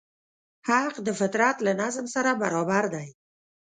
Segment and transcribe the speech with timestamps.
[0.69, 3.07] حق د فطرت له نظم سره برابر دی.